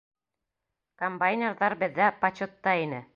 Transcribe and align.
Комбайнерҙар 1.03 1.77
беҙҙә 1.85 2.09
почетта 2.25 2.75
ине. 2.87 3.07